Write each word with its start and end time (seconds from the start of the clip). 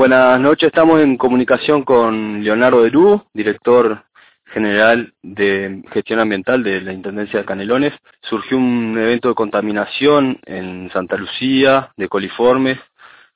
Buenas 0.00 0.40
noches, 0.40 0.68
estamos 0.68 0.98
en 1.02 1.18
comunicación 1.18 1.82
con 1.82 2.42
Leonardo 2.42 2.82
Derú, 2.82 3.22
director 3.34 4.02
general 4.46 5.12
de 5.22 5.82
gestión 5.92 6.20
ambiental 6.20 6.62
de 6.62 6.80
la 6.80 6.94
Intendencia 6.94 7.40
de 7.40 7.44
Canelones. 7.44 7.92
Surgió 8.22 8.56
un 8.56 8.96
evento 8.96 9.28
de 9.28 9.34
contaminación 9.34 10.40
en 10.46 10.90
Santa 10.90 11.18
Lucía 11.18 11.92
de 11.98 12.08
coliformes, 12.08 12.78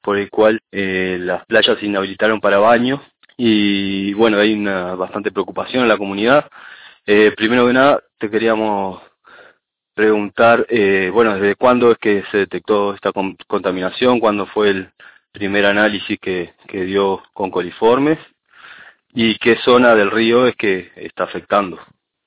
por 0.00 0.16
el 0.16 0.30
cual 0.30 0.58
eh, 0.72 1.18
las 1.20 1.44
playas 1.44 1.78
se 1.78 1.84
inhabilitaron 1.84 2.40
para 2.40 2.56
baño 2.56 3.02
y 3.36 4.14
bueno, 4.14 4.38
hay 4.38 4.54
una 4.54 4.94
bastante 4.94 5.32
preocupación 5.32 5.82
en 5.82 5.90
la 5.90 5.98
comunidad. 5.98 6.48
Eh, 7.04 7.34
primero 7.36 7.66
que 7.66 7.74
nada, 7.74 8.02
te 8.16 8.30
queríamos 8.30 9.02
preguntar, 9.92 10.64
eh, 10.70 11.10
bueno, 11.12 11.34
¿desde 11.34 11.56
cuándo 11.56 11.92
es 11.92 11.98
que 11.98 12.24
se 12.30 12.38
detectó 12.38 12.94
esta 12.94 13.12
contaminación? 13.46 14.18
¿Cuándo 14.18 14.46
fue 14.46 14.70
el 14.70 14.88
primer 15.34 15.66
análisis 15.66 16.18
que, 16.20 16.54
que 16.68 16.84
dio 16.84 17.20
con 17.34 17.50
coliformes? 17.50 18.18
¿Y 19.12 19.36
qué 19.38 19.56
zona 19.56 19.94
del 19.94 20.10
río 20.10 20.46
es 20.46 20.56
que 20.56 20.90
está 20.96 21.24
afectando? 21.24 21.78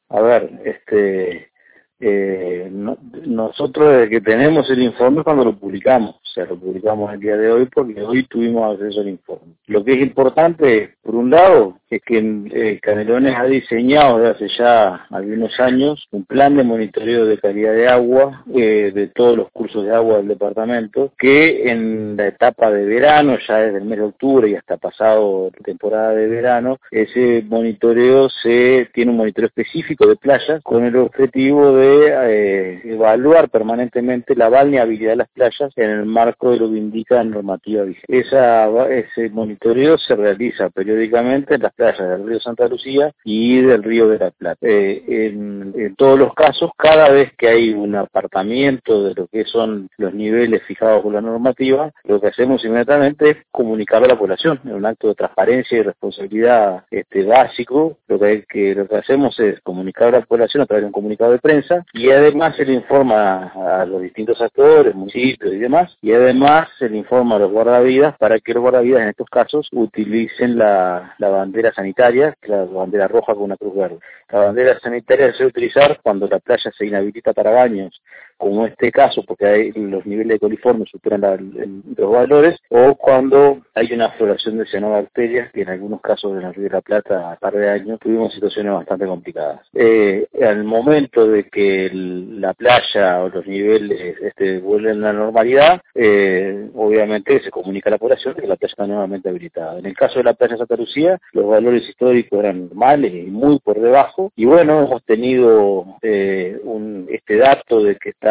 A 0.09 0.21
ver, 0.21 0.49
este, 0.65 1.51
eh, 1.99 2.69
nosotros 2.69 3.91
desde 3.91 4.09
que 4.09 4.21
tenemos 4.21 4.69
el 4.69 4.83
informe 4.83 5.23
cuando 5.23 5.45
lo 5.45 5.57
publicamos, 5.57 6.15
o 6.29 6.33
sea, 6.33 6.45
lo 6.45 6.57
publicamos 6.57 7.13
el 7.13 7.19
día 7.19 7.37
de 7.37 7.51
hoy 7.51 7.65
porque 7.65 8.01
hoy 8.01 8.23
tuvimos 8.23 8.73
acceso 8.73 9.01
al 9.01 9.09
informe. 9.09 9.53
Lo 9.67 9.83
que 9.83 9.93
es 9.93 10.01
importante, 10.01 10.95
por 11.01 11.15
un 11.15 11.29
lado, 11.29 11.79
es 11.89 12.01
que 12.01 12.17
eh, 12.17 12.79
Canelones 12.81 13.35
ha 13.37 13.45
diseñado 13.45 14.19
desde 14.19 14.31
hace 14.31 14.57
ya 14.57 15.07
algunos 15.09 15.57
años 15.59 16.07
un 16.11 16.25
plan 16.25 16.55
de 16.57 16.63
monitoreo 16.63 17.25
de 17.25 17.37
calidad 17.37 17.73
de 17.73 17.87
agua 17.87 18.43
eh, 18.53 18.91
de 18.93 19.07
todos 19.07 19.37
los 19.37 19.49
cursos 19.51 19.85
de 19.85 19.95
agua 19.95 20.17
del 20.17 20.27
departamento, 20.27 21.13
que 21.17 21.71
en 21.71 22.17
la 22.17 22.27
etapa 22.27 22.71
de 22.71 22.85
verano, 22.85 23.37
ya 23.47 23.57
desde 23.57 23.79
el 23.79 23.85
mes 23.85 23.99
de 23.99 24.05
octubre 24.05 24.49
y 24.49 24.55
hasta 24.55 24.77
pasado 24.77 25.49
temporada 25.63 26.13
de 26.13 26.27
verano, 26.27 26.77
ese 26.91 27.43
monitoreo 27.47 28.29
se 28.29 28.89
tiene 28.93 29.11
un 29.11 29.17
monitoreo 29.17 29.47
específico 29.47 30.07
de 30.07 30.15
playas 30.17 30.61
con 30.63 30.83
el 30.83 30.95
objetivo 30.97 31.73
de 31.73 32.07
eh, 32.09 32.81
evaluar 32.85 33.49
permanentemente 33.49 34.35
la 34.35 34.49
balneabilidad 34.49 35.11
de 35.11 35.15
las 35.17 35.29
playas 35.29 35.71
en 35.75 35.89
el 35.89 36.05
marco 36.27 36.51
de 36.51 36.57
lo 36.57 36.69
que 36.69 36.77
indica 36.77 37.23
normativa 37.23 37.83
vigente. 37.83 38.19
Ese 38.19 39.29
monitoreo 39.29 39.97
se 39.97 40.15
realiza 40.15 40.69
periódicamente 40.69 41.55
en 41.55 41.61
las 41.61 41.73
playas 41.73 41.97
del 41.97 42.27
río 42.27 42.39
Santa 42.39 42.67
Lucía 42.67 43.11
y 43.23 43.61
del 43.61 43.83
río 43.83 44.09
de 44.09 44.19
la 44.19 44.31
Plata. 44.31 44.59
Eh, 44.61 45.03
en, 45.07 45.73
en, 45.75 45.95
todos 45.95 46.19
los 46.19 46.33
casos, 46.33 46.71
cada 46.77 47.09
vez 47.09 47.31
que 47.37 47.47
hay 47.47 47.69
un 47.71 47.95
apartamiento 47.95 49.03
de 49.03 49.13
lo 49.15 49.27
que 49.27 49.45
son 49.45 49.89
los 49.97 50.13
niveles 50.13 50.63
fijados 50.63 51.01
por 51.01 51.13
la 51.13 51.21
normativa, 51.21 51.91
lo 52.03 52.19
que 52.19 52.27
hacemos 52.27 52.63
inmediatamente 52.65 53.29
es 53.29 53.37
comunicar 53.51 54.03
a 54.03 54.07
la 54.07 54.19
población 54.19 54.59
en 54.65 54.73
un 54.73 54.85
acto 54.85 55.07
de 55.07 55.15
transparencia 55.15 55.77
y 55.77 55.83
responsabilidad 55.83 56.83
este, 56.91 57.23
básico. 57.23 57.97
Lo 58.07 58.19
que, 58.19 58.43
que, 58.49 58.75
lo 58.75 58.87
que 58.87 58.97
hacemos 58.97 59.39
es 59.39 59.59
comunicar 59.61 60.09
a 60.09 60.19
la 60.19 60.25
población 60.25 60.63
a 60.63 60.65
través 60.65 60.83
de 60.83 60.87
un 60.87 60.93
comunicado 60.93 61.31
de 61.31 61.39
prensa 61.39 61.85
y 61.93 62.09
además 62.09 62.55
se 62.55 62.65
le 62.65 62.73
informa 62.73 63.53
a 63.55 63.85
los 63.85 64.01
distintos 64.01 64.41
actores, 64.41 64.93
municipios 64.93 65.53
y 65.53 65.57
demás, 65.57 65.97
y 66.07 66.13
además 66.13 66.69
se 66.79 66.87
le 66.87 66.99
informa 66.99 67.35
a 67.35 67.39
los 67.39 67.51
guardavidas 67.51 68.17
para 68.17 68.39
que 68.39 68.53
los 68.53 68.61
guardavidas 68.61 69.01
en 69.01 69.09
estos 69.09 69.27
casos 69.29 69.67
utilicen 69.73 70.57
la, 70.57 71.15
la 71.17 71.27
bandera 71.27 71.73
sanitaria, 71.73 72.33
la 72.43 72.63
bandera 72.63 73.09
roja 73.09 73.33
con 73.33 73.43
una 73.43 73.57
cruz 73.57 73.75
verde. 73.75 73.99
La 74.31 74.39
bandera 74.39 74.79
sanitaria 74.79 75.33
se 75.33 75.39
debe 75.39 75.49
utilizar 75.49 75.99
cuando 76.01 76.25
la 76.29 76.39
playa 76.39 76.71
se 76.77 76.85
inhabilita 76.85 77.33
para 77.33 77.51
baños, 77.51 78.01
como 78.37 78.65
este 78.65 78.91
caso, 78.91 79.23
porque 79.25 79.45
hay, 79.45 79.71
los 79.71 80.05
niveles 80.05 80.35
de 80.35 80.39
coliformes 80.39 80.89
superan 80.89 81.21
la, 81.21 81.37
los 81.37 82.11
valores, 82.11 82.59
o 82.69 82.95
cuando 82.95 83.61
hay 83.73 83.91
una 83.93 84.11
floración 84.11 84.57
de 84.57 84.65
cianobacterias, 84.65 85.51
que 85.51 85.61
en 85.61 85.69
algunos 85.69 86.01
casos 86.01 86.37
en 86.37 86.47
el 86.47 86.53
Río 86.53 86.65
de 86.65 86.75
la 86.75 86.81
Plata, 86.81 87.31
a 87.31 87.35
par 87.35 87.53
de 87.53 87.69
años, 87.69 87.99
tuvimos 87.99 88.33
situaciones 88.33 88.73
bastante 88.73 89.05
complicadas. 89.05 89.61
Eh, 89.73 90.27
al 90.41 90.63
momento 90.63 91.27
de 91.27 91.45
que 91.45 91.89
la 91.93 92.53
playa 92.53 93.23
o 93.23 93.29
los 93.29 93.45
niveles 93.47 94.17
este, 94.21 94.59
vuelven 94.59 95.03
a 95.03 95.11
la 95.11 95.13
normalidad, 95.13 95.81
eh, 95.95 96.69
obviamente 96.75 97.41
se 97.41 97.49
comunica 97.49 97.89
a 97.89 97.91
la 97.91 97.97
población 97.97 98.35
que 98.35 98.47
la 98.47 98.55
playa 98.55 98.71
está 98.71 98.87
nuevamente 98.87 99.29
habilitada. 99.29 99.79
En 99.79 99.85
el 99.85 99.95
caso 99.95 100.19
de 100.19 100.23
la 100.23 100.33
playa 100.33 100.57
Santa 100.57 100.75
Lucía, 100.75 101.19
los 101.33 101.47
valores 101.47 101.87
históricos 101.87 102.39
eran 102.39 102.67
normales 102.67 103.13
y 103.13 103.29
muy 103.29 103.59
por 103.59 103.79
debajo, 103.79 104.31
y 104.35 104.45
bueno, 104.45 104.83
hemos 104.83 105.03
tenido 105.03 105.97
eh, 106.01 106.59
un, 106.63 107.07
este 107.09 107.37
dato 107.37 107.83
de 107.83 107.95
que 107.95 108.09
está 108.09 108.26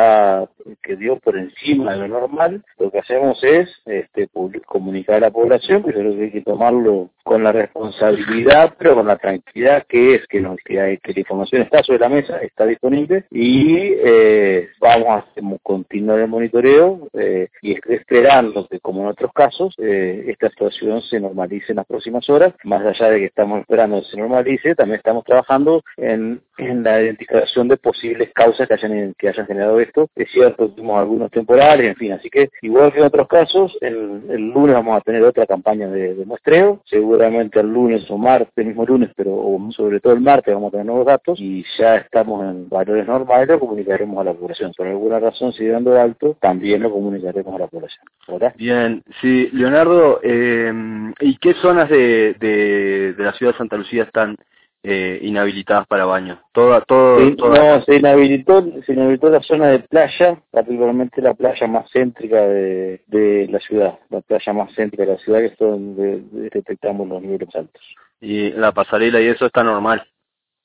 que 0.83 0.97
dio 0.97 1.19
por 1.19 1.37
encima 1.37 1.93
de 1.93 1.99
lo 1.99 2.09
normal, 2.09 2.65
lo 2.79 2.91
que 2.91 2.99
hacemos 2.99 3.43
es 3.43 3.71
este, 3.87 4.29
comunicar 4.67 5.17
a 5.17 5.21
la 5.21 5.31
población, 5.31 5.83
que 5.83 5.93
creo 5.93 6.17
que 6.17 6.25
hay 6.25 6.31
que 6.31 6.43
tomarlo 6.43 7.11
con 7.27 7.43
la 7.43 7.51
responsabilidad, 7.51 8.75
pero 8.79 8.95
con 8.95 9.09
la 9.09 9.19
tranquilidad 9.19 9.85
que 9.89 10.15
es 10.15 10.27
que, 10.29 10.41
la 10.41 10.91
información 11.17 11.63
está 11.63 11.83
sobre 11.83 11.99
la 11.99 12.09
mesa, 12.09 12.39
está 12.39 12.65
disponible 12.65 13.25
y 13.33 13.95
eh, 13.99 14.69
vamos 14.81 15.09
a 15.09 15.27
continuar 15.61 16.21
el 16.21 16.29
monitoreo 16.29 17.09
eh, 17.15 17.49
y 17.63 17.77
esperando 17.93 18.69
que, 18.69 18.79
como 18.79 19.03
en 19.03 19.09
otros 19.09 19.33
casos, 19.33 19.75
eh, 19.79 20.27
esta 20.29 20.49
situación 20.51 21.03
se 21.03 21.19
normalice 21.19 21.73
en 21.73 21.77
las 21.77 21.87
próximas 21.87 22.31
horas. 22.31 22.55
Más 22.63 22.87
allá 22.87 23.11
de 23.11 23.19
que 23.19 23.25
estamos 23.25 23.61
esperando 23.61 24.01
que 24.01 24.07
se 24.07 24.17
normalice, 24.19 24.77
también 24.77 24.99
estamos 24.99 25.25
trabajando 25.25 25.83
en, 25.97 26.41
la 26.59 27.03
identificación 27.03 27.69
de 27.69 27.77
posibles 27.77 28.31
causas 28.33 28.69
que 28.69 28.75
hayan, 28.75 29.15
que 29.19 29.29
hayan 29.29 29.47
generado 29.47 29.81
esto. 29.81 30.09
Es 30.15 30.31
cierto, 30.31 30.69
tuvimos 30.69 31.01
algunos 31.01 31.31
temporales, 31.33 31.89
en 31.89 31.97
fin, 31.97 32.13
así 32.13 32.31
que 32.31 32.51
igual 32.63 32.93
que 32.93 33.01
en 33.01 33.05
otros 33.05 33.27
casos, 33.27 33.77
el, 33.81 34.51
lunes 34.53 34.75
vamos 34.75 34.97
a 34.97 35.01
tener 35.01 35.23
otra 35.25 35.45
campaña 35.45 35.89
de, 35.89 36.25
muestreo, 36.25 36.81
seguramente 37.17 37.61
el 37.61 37.73
lunes 37.73 38.05
o 38.11 38.19
martes, 38.19 38.53
el 38.57 38.67
mismo 38.67 38.85
lunes, 38.85 39.11
pero 39.17 39.59
sobre 39.71 40.01
todo 40.01 40.13
el 40.13 40.21
martes 40.21 40.53
vamos 40.53 40.69
a 40.69 40.71
tener 40.73 40.87
nuevos 40.87 41.07
datos 41.07 41.41
y 41.41 41.65
ya 41.79 41.97
estamos 41.97 42.45
en 42.45 42.69
valores 42.69 43.07
normales, 43.07 43.49
lo 43.49 43.61
comunicaremos 43.61 44.19
a 44.19 44.25
la 44.25 44.35
población. 44.35 44.73
Por 44.77 44.87
alguna 44.87 45.19
razón, 45.19 45.53
si 45.53 45.67
dando 45.67 45.99
alto, 45.99 46.37
también 46.41 46.83
lo 46.83 46.91
comunicaremos 46.91 47.55
a 47.55 47.59
la 47.59 47.67
población. 47.69 48.05
¿verdad? 48.29 48.55
Bien, 48.59 49.03
sí, 49.21 49.49
Leonardo, 49.53 50.21
eh, 50.23 50.73
¿y 51.21 51.37
qué 51.39 51.55
zonas 51.55 51.89
de, 51.89 52.35
de, 52.39 53.15
de 53.15 53.25
la 53.25 53.33
ciudad 53.33 53.53
de 53.53 53.59
Santa 53.59 53.77
Lucía 53.77 54.03
están 54.03 54.37
eh, 54.83 55.19
inhabilitadas 55.23 55.87
para 55.87 56.05
baño. 56.05 56.41
Toda, 56.53 56.81
todo, 56.83 57.19
sí, 57.21 57.37
toda... 57.37 57.79
No, 57.79 57.83
se 57.83 57.97
inhabilitó, 57.97 58.65
se 58.85 58.93
inhabilitó 58.93 59.31
la 59.31 59.43
zona 59.43 59.69
de 59.69 59.81
playa, 59.81 60.41
particularmente 60.51 61.21
la 61.23 61.35
playa 61.35 61.67
más 61.67 61.91
céntrica 61.91 62.41
de, 62.41 63.03
de 63.07 63.49
la 63.51 63.61
ciudad, 63.61 63.99
la 64.11 64.21
playa 64.21 64.53
más 64.53 64.73
céntrica 64.75 65.05
de 65.05 65.13
la 65.13 65.19
ciudad, 65.19 65.41
que 65.41 65.47
es 65.47 65.59
donde 65.59 66.23
detectamos 66.51 67.09
los 67.09 67.23
niveles 67.23 67.55
altos. 67.55 67.83
Y 68.21 68.51
la 68.53 68.73
pasarela 68.73 69.21
y 69.21 69.27
eso 69.27 69.47
está 69.47 69.63
normal 69.63 70.07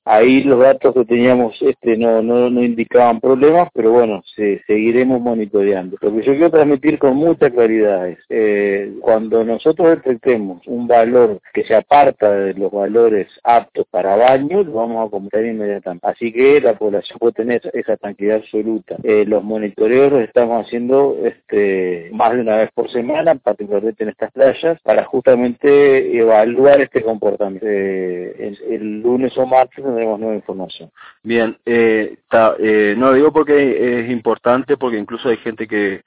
ahí 0.06 0.44
los 0.44 0.60
datos 0.60 0.94
que 0.94 1.06
teníamos 1.06 1.62
este 1.62 1.98
no, 1.98 2.22
no, 2.22 2.50
no 2.50 2.64
indicaban 2.64 3.20
problemas, 3.20 3.70
pero 3.74 3.92
bueno, 3.92 4.24
se, 4.36 4.62
seguiremos 4.66 5.22
monitoreando. 5.22 5.98
Lo 6.02 6.16
que 6.16 6.24
yo 6.24 6.34
quiero 6.34 6.52
transmitir 6.52 6.98
con 6.98 7.16
mucha 7.16 7.50
claridad 7.50 8.08
es, 8.08 8.20
eh, 8.30 8.94
cuando 9.02 9.44
nosotros 9.44 9.90
detectemos 9.90 10.66
un 10.68 10.88
valor 10.88 11.40
que 11.54 11.64
se 11.64 11.76
aparta 11.76 12.32
de 12.32 12.54
los 12.54 12.72
valores 12.72 13.28
aptos 13.44 13.86
para 13.92 14.16
baño, 14.16 14.64
lo 14.64 14.74
vamos 14.74 15.08
a 15.08 15.12
comentar 15.12 15.46
inmediatamente. 15.46 16.08
Así 16.08 16.32
que 16.32 16.62
la 16.62 16.74
población 16.74 17.20
puede 17.20 17.34
tener 17.34 17.62
esa 17.74 17.98
tranquilidad 17.98 18.38
absoluta. 18.38 18.98
Eh, 19.04 19.26
los 19.28 19.44
monitoreos 19.44 20.12
los 20.12 20.22
estamos 20.22 20.66
haciendo 20.66 21.18
este, 21.24 22.10
más 22.14 22.34
de 22.34 22.42
una 22.42 22.58
vez 22.58 22.72
por 22.74 22.90
semana, 22.90 23.36
particularmente 23.36 24.04
en 24.04 24.10
estas 24.10 24.32
playas, 24.32 24.80
para 24.82 25.04
justamente 25.06 26.18
evaluar 26.18 26.82
este 26.82 27.02
comportamiento. 27.04 27.66
Eh, 27.68 28.36
el, 28.40 28.74
el 28.74 29.02
lunes 29.02 29.38
o 29.38 29.46
martes 29.46 29.84
tendremos 29.92 30.20
nueva 30.20 30.36
información. 30.36 30.92
Bien, 31.24 31.58
eh, 31.66 32.18
ta, 32.30 32.56
eh, 32.60 32.96
no 32.98 33.08
lo 33.08 33.14
digo 33.14 33.32
porque 33.32 34.02
es 34.02 34.12
importante, 34.12 34.78
porque 34.78 34.98
incluso 34.98 35.30
hay 35.30 35.38
gente 35.38 35.68
que, 35.68 36.02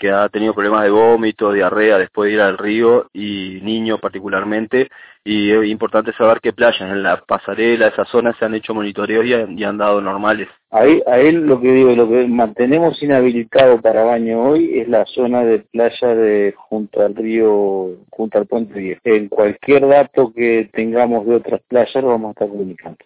que 0.00 0.10
ha 0.10 0.28
tenido 0.30 0.54
problemas 0.54 0.82
de 0.82 0.90
vómito, 0.90 1.52
diarrea 1.52 1.98
después 1.98 2.28
de 2.28 2.34
ir 2.34 2.40
al 2.40 2.56
río 2.56 3.10
y 3.12 3.60
niños 3.62 4.00
particularmente 4.00 4.88
y 5.22 5.50
es 5.52 5.66
importante 5.66 6.14
saber 6.14 6.40
qué 6.40 6.54
playas 6.54 6.80
en 6.80 7.02
la 7.02 7.20
pasarela, 7.20 7.88
esas 7.88 8.08
zonas 8.08 8.34
se 8.38 8.46
han 8.46 8.54
hecho 8.54 8.74
monitoreos 8.74 9.26
y 9.26 9.34
han, 9.34 9.58
y 9.58 9.62
han 9.62 9.76
dado 9.76 10.00
normales. 10.00 10.48
Ahí, 10.70 11.02
ahí 11.06 11.32
lo 11.32 11.60
que 11.60 11.70
digo, 11.70 11.90
lo 11.92 12.08
que 12.08 12.26
mantenemos 12.26 13.02
inhabilitado 13.02 13.78
para 13.82 14.04
baño 14.04 14.42
hoy 14.42 14.78
es 14.78 14.88
la 14.88 15.04
zona 15.04 15.44
de 15.44 15.58
playa 15.58 16.14
de 16.14 16.54
junto 16.56 17.02
al 17.02 17.14
río, 17.14 17.98
junto 18.08 18.38
al 18.38 18.46
puente 18.46 18.80
viejo. 18.80 19.00
En 19.04 19.28
cualquier 19.28 19.86
dato 19.86 20.32
que 20.32 20.70
tengamos 20.72 21.26
de 21.26 21.34
otras 21.34 21.60
playas 21.68 22.02
lo 22.02 22.08
vamos 22.08 22.28
a 22.28 22.32
estar 22.32 22.48
comunicando. 22.48 22.96